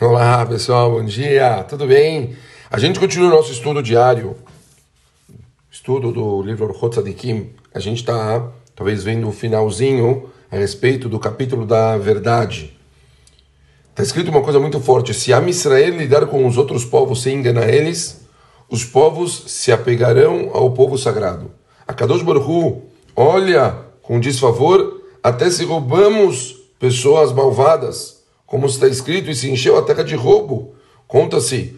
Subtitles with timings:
[0.00, 2.36] Olá pessoal, bom dia, tudo bem?
[2.68, 4.34] A gente continua o nosso estudo diário,
[5.70, 7.50] estudo do livro Orchot Tzadikim.
[7.72, 12.76] A gente está talvez vendo o finalzinho a respeito do capítulo da verdade.
[13.90, 17.38] Está escrito uma coisa muito forte: se a Israel lidar com os outros povos sem
[17.38, 18.26] enganar eles,
[18.68, 21.52] os povos se apegarão ao povo sagrado.
[21.86, 22.82] A Kadosh Baruch Hu
[23.14, 28.13] olha com desfavor até se roubamos pessoas malvadas
[28.54, 30.76] como está escrito, e se encheu a terra de roubo.
[31.08, 31.74] Conta-se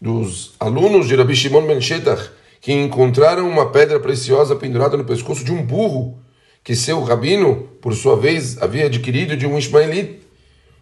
[0.00, 2.30] dos alunos de Rabi Shimon Ben Shetach
[2.60, 6.20] que encontraram uma pedra preciosa pendurada no pescoço de um burro
[6.62, 10.20] que seu rabino, por sua vez, havia adquirido de um ismaelite.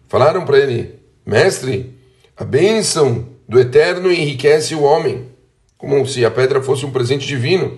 [0.07, 1.95] Falaram para ele, mestre,
[2.37, 5.31] a bênção do Eterno enriquece o homem,
[5.79, 7.75] como se a pedra fosse um presente divino.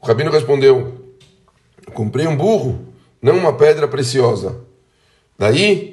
[0.00, 0.94] O rabino respondeu,
[1.92, 2.86] comprei um burro,
[3.20, 4.60] não uma pedra preciosa.
[5.38, 5.91] Daí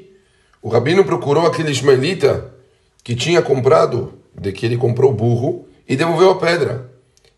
[0.62, 2.54] o rabino procurou aquele ismaelita
[3.04, 6.92] que tinha comprado, de que ele comprou burro, e devolveu a pedra.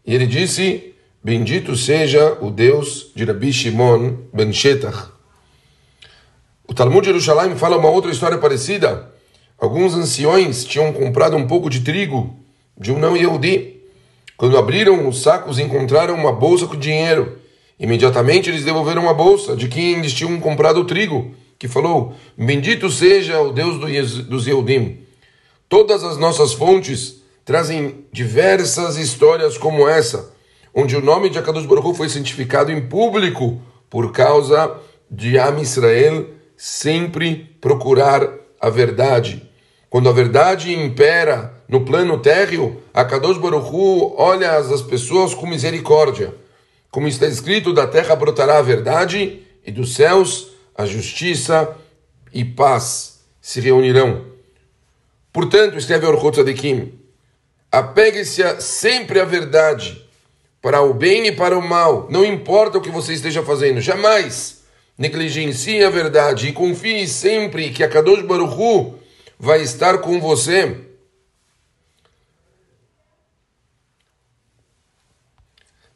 [0.05, 5.11] E ele disse: Bendito seja o Deus de Rabi Shimon ben Shetach.
[6.67, 9.11] O Talmud de Jerusalém fala uma outra história parecida.
[9.59, 12.35] Alguns anciões tinham comprado um pouco de trigo
[12.75, 13.81] de um não Yehudi.
[14.35, 17.37] Quando abriram os sacos, encontraram uma bolsa com dinheiro.
[17.79, 22.89] Imediatamente eles devolveram a bolsa de quem eles tinham comprado o trigo que falou: Bendito
[22.89, 23.77] seja o Deus
[24.23, 25.05] dos Yehudim.
[25.69, 30.33] Todas as nossas fontes trazem diversas histórias como essa,
[30.73, 34.75] onde o nome de Akadosh Baruch foi santificado em público por causa
[35.07, 38.27] de Am Israel sempre procurar
[38.59, 39.47] a verdade.
[39.87, 43.69] Quando a verdade impera no plano térreo, Akadosh Baruch
[44.17, 46.33] olha as pessoas com misericórdia.
[46.89, 50.50] Como está escrito, da terra brotará a verdade e dos céus
[50.81, 51.75] a justiça
[52.33, 54.25] e paz se reunirão.
[55.31, 56.99] Portanto, escreve Orchot Tzadikim,
[57.71, 60.05] apegue-se sempre à verdade,
[60.61, 64.61] para o bem e para o mal, não importa o que você esteja fazendo, jamais
[64.97, 68.99] negligencie a verdade e confie sempre que a Kadosh Baruch Hu
[69.39, 70.77] vai estar com você.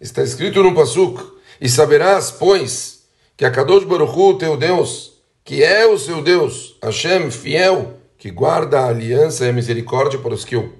[0.01, 3.05] Está escrito no Pasuk, e saberás, pois,
[3.38, 8.79] que a Kadosh Baruchu, teu Deus, que é o seu Deus, Hashem, fiel, que guarda
[8.79, 10.72] a aliança e a misericórdia para os que o,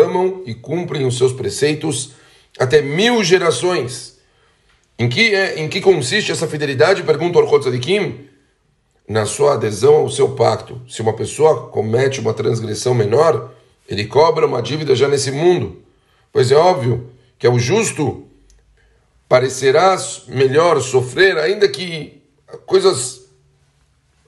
[0.00, 2.12] amam e cumprem os seus preceitos
[2.58, 4.18] até mil gerações.
[4.98, 7.02] Em que, é, em que consiste essa fidelidade?
[7.02, 8.26] Pergunta o Orchot Tzadikim.
[9.08, 10.80] Na sua adesão ao seu pacto.
[10.86, 13.52] Se uma pessoa comete uma transgressão menor,
[13.88, 15.82] ele cobra uma dívida já nesse mundo.
[16.32, 18.26] Pois é óbvio que é o justo
[19.30, 19.96] parecerá
[20.26, 22.20] melhor sofrer, ainda que
[22.66, 23.30] coisas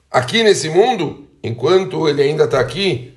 [0.09, 3.11] aqui nesse mundo, enquanto ele ainda está aqui,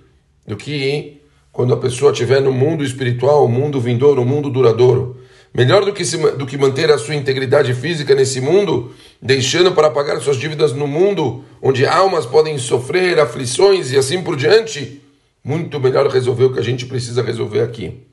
[0.45, 5.21] do que quando a pessoa estiver no mundo espiritual, o mundo vindouro, o mundo duradouro.
[5.55, 8.93] Melhor do que, se, do que manter a sua integridade física nesse mundo,
[9.23, 14.35] deixando para pagar suas dívidas no mundo, onde almas podem sofrer aflições e assim por
[14.35, 15.01] diante,
[15.43, 18.06] muito melhor resolver o que a gente precisa resolver aqui.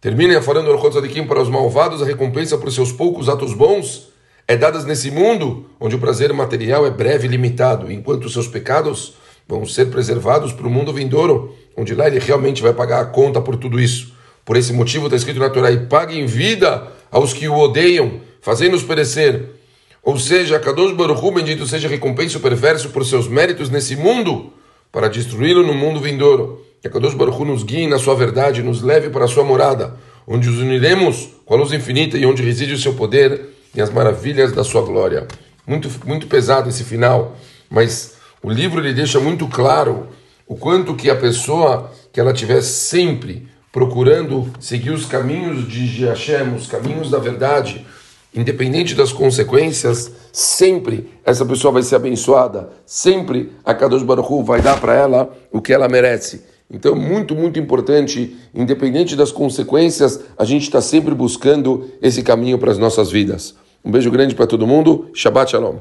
[0.00, 4.10] Terminem falando Orchot Tzadikim para os malvados, a recompensa por seus poucos atos bons
[4.46, 9.14] é dada nesse mundo, onde o prazer material é breve e limitado, enquanto seus pecados
[9.48, 13.40] vão ser preservados para o mundo vindouro, onde lá ele realmente vai pagar a conta
[13.40, 14.14] por tudo isso.
[14.44, 18.20] Por esse motivo está escrito na Torá, e pague em vida aos que o odeiam,
[18.40, 19.46] fazendo-os perecer.
[20.00, 24.52] Ou seja, Kadosh Baruch Hu, bendito seja recompensa o perverso por seus méritos nesse mundo,
[24.92, 26.67] para destruí-lo no mundo vindouro.
[26.80, 29.42] Que a Kadosh Baruch Hu nos guie na sua verdade, nos leve para a sua
[29.42, 29.96] morada,
[30.26, 33.90] onde os uniremos com a luz infinita e onde reside o seu poder e as
[33.90, 35.26] maravilhas da sua glória.
[35.66, 37.36] Muito, muito pesado esse final,
[37.68, 40.06] mas o livro ele deixa muito claro
[40.46, 46.54] o quanto que a pessoa que ela tiver sempre procurando seguir os caminhos de Hashem,
[46.54, 47.84] os caminhos da verdade,
[48.34, 54.62] independente das consequências, sempre essa pessoa vai ser abençoada, sempre a Kadosh Baruch Hu vai
[54.62, 56.44] dar para ela o que ela merece.
[56.70, 62.70] Então, muito, muito importante, independente das consequências, a gente está sempre buscando esse caminho para
[62.70, 63.54] as nossas vidas.
[63.82, 65.08] Um beijo grande para todo mundo.
[65.14, 65.76] Shabbat Shalom.